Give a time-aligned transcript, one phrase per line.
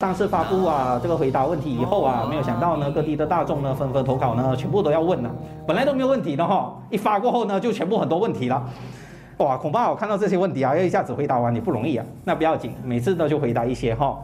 [0.00, 5.34] 上次发布啊这个回答问题以后啊，没有想到呢，各地的大众呢纷纷投稿呢，全部都要问了。
[5.66, 8.64] 本来都没有问题的哈，一发过后呢，就全部很多问题了。
[9.38, 12.06] 哇，恐怕我看到这些问题啊，要一下子回答完也不容易啊。
[12.22, 14.16] 那不要紧，每次都就回答一些哈。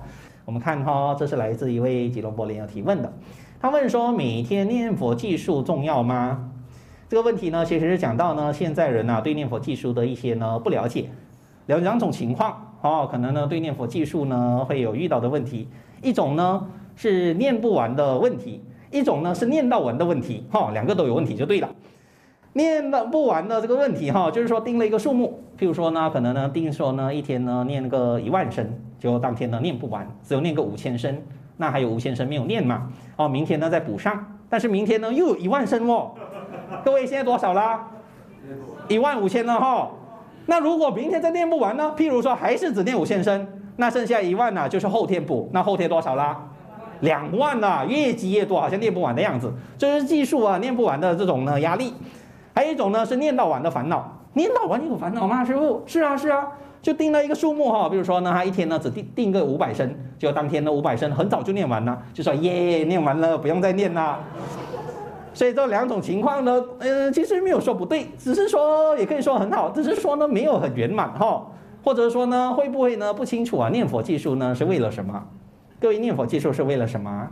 [0.45, 3.13] 我们看哈，这是来自一位吉隆坡人友提问的，
[3.61, 6.53] 他问说：每天念佛技术重要吗？
[7.09, 11.11] 这个问题呢，其实是讲到呢，现在人呐、啊、对念佛技术的一些呢不了解，
[11.67, 12.74] 两两种情况。
[12.85, 15.67] 哦，可能呢对念佛计数呢会有遇到的问题，
[16.03, 21.69] 一种呢是念不完的问题，一种呢是念到完的问题，哈、哦，两个都有问题就对了。
[22.53, 31.17] 念到不完的这个问题，哈、就是说定了一个数目，譬如说呢，可能呢定说呢一天呢念个一万声，就当天呢念不完，只有念个五千声，
[31.57, 32.93] 那还有五千声没有念嘛？
[33.17, 36.11] 哦，明天呢再补上，但是明天呢又有一万声哦，
[36.85, 37.89] 各位现在多少啦？
[38.89, 39.91] 一万五千了哈。
[40.47, 41.95] 那如果明天再念不完呢？
[41.97, 45.49] 譬如说还是只念五千声，那剩下一万呢、就是后天补。
[45.53, 46.39] 那后天多少啦？
[47.01, 49.53] 两万呐、啊，越积越多，好像念不完的样子。
[49.77, 51.93] 这是计数啊，念不完的这种呢压力。
[52.55, 54.21] 还有一种呢是念到完的烦恼。
[54.35, 55.45] 念到完有烦恼吗？
[55.45, 55.83] 师傅？
[55.87, 56.47] 是啊是啊，
[56.83, 64.19] 就定了一个数目哈，比如说呢，他一天呢只定定个五百声，就当天的五百声很早就念完了，就说耶，念完了，不用再念了。
[65.35, 71.45] 所以这两种情况呢，嗯，其实没有说不对，只是说也可以说很好，只是说呢没有很圆满哈，
[71.83, 73.69] 或者说呢会不会呢不清楚啊？
[73.69, 75.23] 念佛计数呢是为了什么？
[75.81, 77.29] 各位念佛计数是为了什么？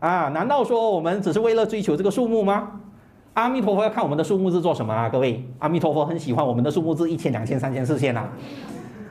[0.00, 2.80] 啊，难道说我们只是为了追求这个数目吗？
[3.32, 5.08] 阿弥陀佛要看我们的数目字做什么啊？
[5.08, 8.30] 各位，阿弥陀佛很喜欢我们的数目字一千、两千、三千、四千啊。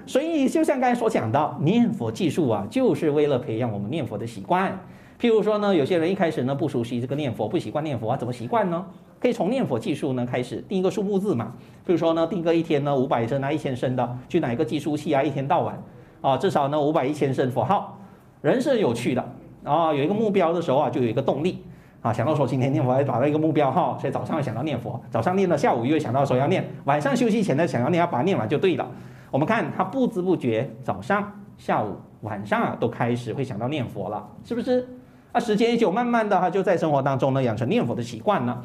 [0.06, 4.80] 所以就像刚才所讲的，念佛计数啊，就是为了培养我们念佛的习惯。
[5.24, 8.86] 譬如说呢，有些人一开始呢不熟悉这个念佛，不习惯念佛啊，怎么习惯呢？
[9.22, 11.54] 可以从念佛计数呢开始，定一个数目字嘛。
[11.88, 15.82] 譬如说呢，定个一天呢五百声啊，一千声的，去哪一个计数器啊，一天到晚
[16.20, 17.98] 啊，至少呢五百一千声佛号。
[18.42, 19.26] 人是有趣的
[19.64, 21.64] 啊，有一个目标的时候啊，就有一个动力
[22.02, 28.86] 啊，想到说今天念佛要达到一个目标哈，所以早上想到念佛，早上念了，下午又想到说要念，晚上休息前呢想要念，要把它念完就对了。
[29.32, 34.86] 我们看他不知不觉，早上、下午、晚上啊都开始会想到念佛了，是不是？
[35.34, 38.64] 那时间一久，慢慢的他就在生活当中呢养成念佛的习惯了。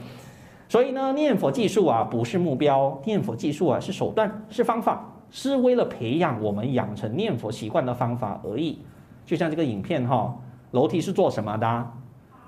[0.68, 8.78] 所以呢，念佛计数啊不是目标，念佛计数啊是手段，是方法，是为了培养我们养成念佛习惯的方法而已。
[9.24, 10.36] 就像这个影片哈，
[10.72, 11.86] 楼梯是做什么的？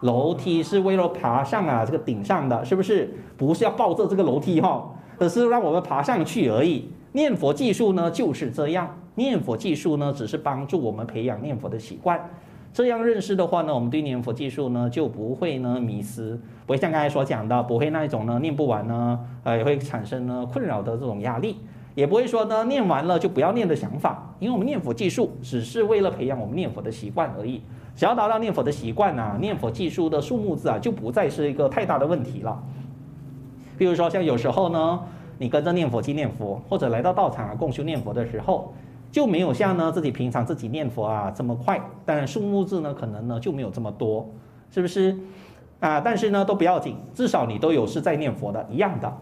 [0.01, 3.15] 楼梯是为了爬上啊这个顶上的，是不是？
[3.39, 6.91] 不是要抱着这个楼梯哈，而是让我们爬上去而已。
[7.13, 12.31] 念佛计数呢就是这样，念佛计数呢只是帮助我们培养念佛的习惯。
[12.73, 21.57] 这样认识的话呢，我们对念佛技术呢就不会呢迷失，不会像刚才所讲的，不会那一种呢念不完呢，呃也会产生呢困扰的这种压力，
[21.97, 27.61] 也不会说呢念完了就不要念的想法，因为我们念佛技术只是为了培养我们念佛的习惯而已，
[27.97, 32.63] 只要达到念佛的习惯啊，念佛技术的数目字啊就不再是一个太大的问题了。
[33.77, 35.01] 比如说像有时候呢，
[35.39, 38.73] 你跟着念佛机念佛，或者来到道场啊共修念佛的时候。
[39.11, 44.29] 就没有像呢自己平常自己念佛啊这么快，当然数目字呢可能呢就没有这么多，
[44.71, 45.19] 是不是？
[45.81, 49.13] 啊，但是呢都不要紧，至少你都有是在念佛的一样的。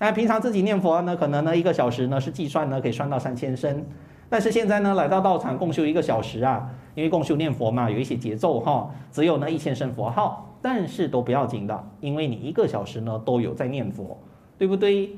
[0.00, 3.84] 那平常自己念佛呢，可能呢一个小时呢是计算呢可以算到三千声，
[4.28, 14.18] 但是现在呢来到道场共修一个小时啊，因为共修念佛嘛有一些节奏哈，只有呢一千声佛号，但是都不要紧的，因为你一个小时呢都有在念佛，
[14.58, 15.16] 对不对？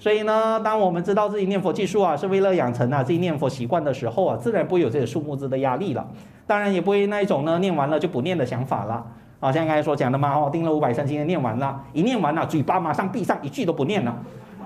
[0.00, 6.08] 所以呢，当我们知道自己念佛计数啊，是为了养成啊自己念佛习惯的时候啊，自然不会有这个数目字的压力了。
[6.46, 9.06] 当然也不会那一种呢，念完了就不念的想法了。
[9.40, 14.18] 啊，像刚才所讲的嘛，哦，定了五百声，今天念完了，一念完了，嘴巴马上闭上，一句都不念了，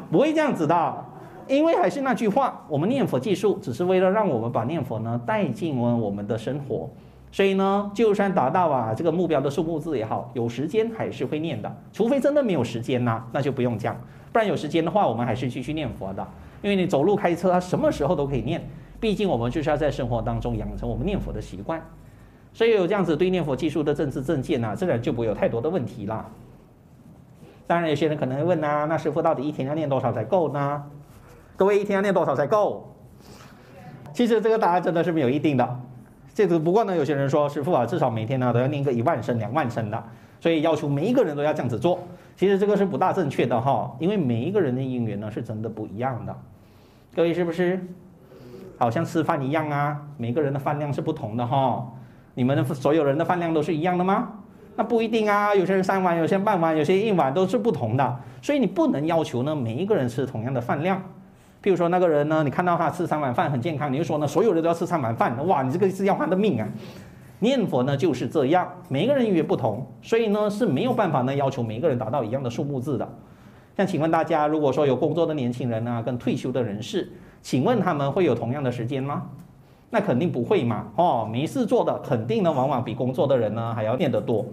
[0.09, 1.05] 不会这样子的。
[1.49, 6.89] 因为还是那句话，我们念佛计数只是为了让我们把念佛呢带进我我们的生活。
[7.31, 13.97] 所以呢，就算达到啊这个目标的数目字也好，有时间还是会念的，除非真的没有时间呐、那就不用讲。
[14.35, 16.27] 不然有时间的话，我们还是继续念佛的，
[16.61, 18.69] 因为你走路开车，什么时候都可以念。
[18.99, 21.81] 毕竟我们就是要在生活当中养成我们念佛的习惯，
[22.53, 26.29] 所以有这样子对念佛技术的正知正见呢，自然就不会有太多的问题了。
[27.69, 30.83] 当然有些人可能会问呐、那师父到底一天要念多少才够呢？
[31.57, 32.93] 各位一天要念多少才够？
[34.13, 35.81] 其实这个答案真的是没有一定的。
[36.35, 40.05] 这个不过呢，有些人说师父啊，至少每天呢都要念个一万声、两万声的，
[40.45, 41.99] 所以要求每一个人都要这样子做。
[42.37, 46.37] 其实这个是不大正确的哈，因为每一个人的因缘呢是真的不一样的，
[47.17, 47.81] 各位是不是？
[48.77, 51.91] 好像吃饭一样啊，每个人的饭量是不同的哈。
[52.35, 54.33] 你们的所有人的饭量都是一样的吗？
[54.77, 58.21] 那不一定啊，有些人三碗，有些人半碗，有些一碗都是不同的。
[58.43, 61.03] 所以你不能要求呢每一个人吃同样的饭量。
[61.63, 66.69] 譬如说那个人呢，你看到他吃三碗饭很健康，你就说呢，所有人都要吃三碗饭，哇，你这个是要他的命啊！
[67.45, 73.07] 念佛呢就是这样，每个人因缘不同，所以呢是没有办法呢要求每个人达到一样的数目字的。
[73.77, 77.13] 像请问大家，如果说有工作的年轻人啊，跟退休的人士，
[77.43, 79.31] 请问他们会有同样的时间吗？
[79.91, 84.45] 那肯定不会嘛，哦，没事做的肯定呢，往往比工作的人呢还要念得多。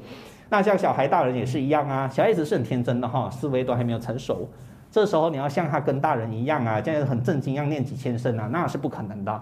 [0.50, 4.50] 那像小孩、大人也是一样啊，小孩子是很天真的哈，思维都还没有成熟。
[4.92, 9.42] 这时候你要像他跟大人一样啊，这样很正经，要念几千声啊，那是不可能的。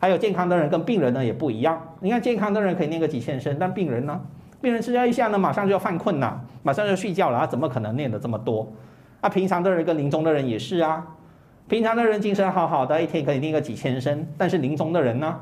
[0.00, 1.80] 还有健康的人跟病人呢也不一样。
[2.00, 4.20] 你看健康的人可以念个几千声，但病人呢，
[4.60, 8.66] 病人吃药一下呢，马上就要犯困了，马上就要睡觉了，他怎么可能念得这么多？
[9.20, 11.06] 啊，平常的人跟临终的人也是啊，
[11.68, 15.36] 平常的人精神好好的，一天可以念个几千声，但是临终的人呢？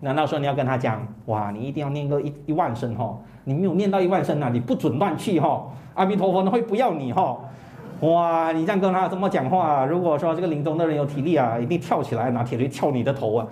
[0.00, 3.18] 难道说你要跟他讲，哇，你一定要念个一一万声哈？
[3.44, 7.38] 你没有念到一万声啊，你不准乱气哈，阿弥陀佛会不要你哈？
[8.00, 13.46] 哇，你这样跟他这么讲话，如果说这个临终的人有体力啊，一定跳起来拿铁锤敲你的头啊！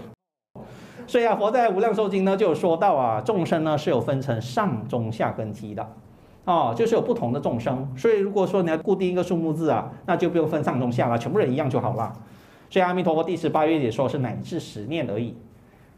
[1.07, 5.87] 所以啊，佛在《无量寿经》呢就有说到啊，众生呢是有分成上中下根基的，
[6.45, 7.89] 哦，就是有不同的众生。
[7.97, 12.13] 所以如果说你要固定一个数目字啊，那就不用分上中下了，全部人一样就好了。
[12.69, 15.35] 所以阿弥陀佛第十八愿也说是乃至十念而已。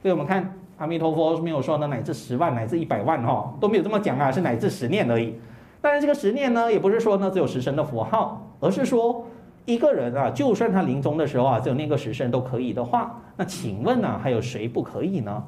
[0.03, 5.35] 所以我们看阿弥陀佛没有说呢乃至十万乃至一百万哈、哦，都没有这么讲啊，是乃至十念而已。
[5.85, 9.23] 但是这个十念呢，也不是说呢只有十声的符号，而是说
[9.67, 15.45] 一个人啊，就算他临终的时候啊，只有念个十声都可以的话，那请问呢、还有谁不可以呢？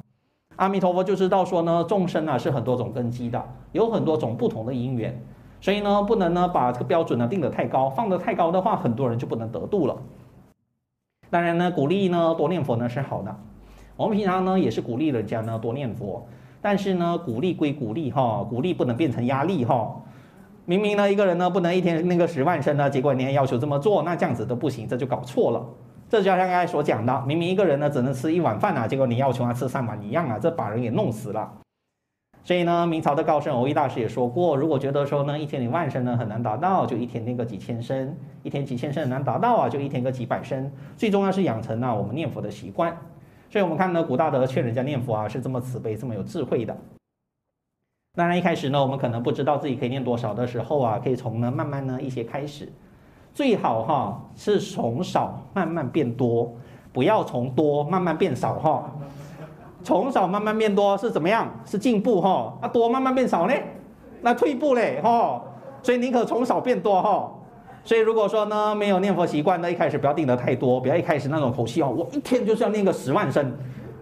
[0.57, 5.19] 阿弥陀佛就知道说呢，众生啊是很多种根基的，有很多种不同的因缘，
[5.59, 9.97] 所以呢，不能呢把这个标准呢定得太高，放得太高的话，很多人就不能得度了。
[11.31, 13.35] 当然呢，鼓励呢多念佛呢是好的，
[13.95, 16.27] 我们平常呢也是鼓励人家呢多念佛，
[16.61, 19.99] 但是呢，鼓励归鼓励哈，鼓励不能变成压力哈。
[20.69, 25.65] 明明呢，一个人呢不能一天那个十万声呢，结果你还要求这么做，那这样子都不行，这就搞错了。
[26.09, 31.49] 这就像刚才所讲的，明明一个人呢只能吃一碗饭啊，结果你要求他吃三碗一样啊，这把人给弄死了。
[32.43, 38.09] 所以呢，明朝的高僧蕅益大师也说过，如果觉得说呢一天你万声呢很难达到，就一天念个几千声；
[38.43, 40.69] 一天几千声很难达到啊，就一天个几百声。
[40.97, 42.93] 最重要是养成了我们念佛的习惯。
[43.49, 46.75] 所以我们看呢，古大德劝人家念佛啊，是这么慈悲，这么有智慧的。
[48.17, 52.67] 当然，一开始呢，我们可能不知道自己可以念多少的时候啊，可以从呢慢慢呢一些开始，
[53.31, 56.51] 最好哈是从少慢慢变多，
[56.91, 58.91] 不要从多慢慢变少哈。
[59.83, 61.47] 从少慢慢变多是怎么样？
[61.63, 62.57] 是进步哈。
[62.59, 63.53] 啊，多慢慢变少呢？
[64.21, 65.39] 那退步嘞哈。
[65.83, 67.31] 所以宁可从少变多哈。
[67.83, 73.55] 所以如果说呢没有念佛习惯呢，一开始不要定得太多，不要一开始那种口气哦，我一天就是要念个十万声，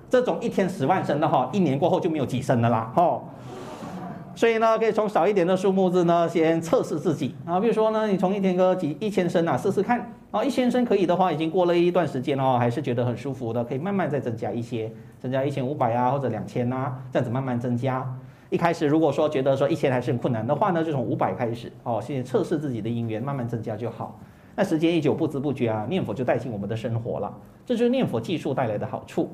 [0.09, 3.19] 这种一天十万声的哈，一年过后就没有几声的啦哈。
[4.35, 7.57] 所以呢，可以从少一点的数目字呢，先测试自己啊。
[7.57, 10.43] 比如说呢，你从一天个几一千声啊，试试看啊。
[10.43, 18.05] 一千声可以的话，已经过了一段时间哦，还是觉得很舒服的，可以慢慢再增加一些，增加一千五百啊，或者两千啊，这样子慢慢增加。
[18.49, 24.19] 一开始如果说觉得说一千还是很困难的话呢，就从五百开始哦，先测试自己的因缘，慢慢增加就好。
[24.57, 27.33] 那时间一久，不知不觉啊，念佛就带进我们的生活了，
[27.65, 29.29] 这就是念佛技术带来的好处。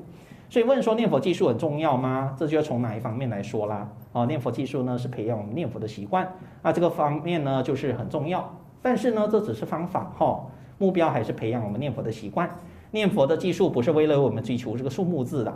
[0.52, 2.36] 所以问说念佛技术很重要吗？
[2.38, 3.88] 这就要从哪一方面来说啦？
[4.12, 8.54] 哦，念佛技术呢是培养我们念佛的习惯，那这个方面呢就是很重要。
[8.82, 10.44] 但是呢，这只是方法哈，
[10.76, 12.50] 目标还是培养我们念佛的习惯。
[12.90, 15.54] 念佛的技术不是为了我们追求这个数目字的。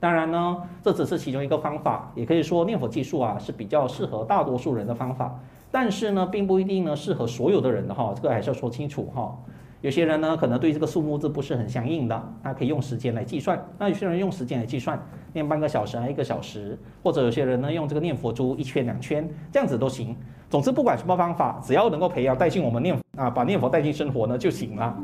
[0.00, 5.38] 当然呢，这只是其中一个方法，也可以说念佛技术啊是比较适合大多数人的方法。
[5.70, 9.38] 但是呢，并不一定呢适合所有的人的哈，这个还是要说清楚哈。
[9.84, 13.62] 有些人呢，可能对这个数目字不是很相应的，他可以用时间来计算。
[13.78, 14.98] 那有些人用时间来计算，
[15.34, 20.16] 念半个小时啊，一个小时，或者有些人呢用这个念佛珠一圈两圈，这样子都行。
[20.48, 24.96] 总之，不管什么方法，只要能够培养带进我们念啊，把念佛带进生活呢就行了。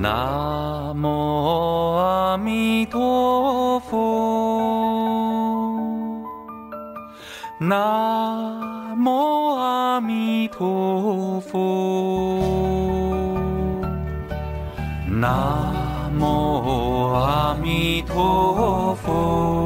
[0.00, 1.95] 南无。
[2.36, 3.96] 阿弥陀佛，
[7.58, 11.58] 南无阿弥陀佛，
[15.08, 15.32] 南
[16.12, 19.65] 无阿弥陀佛，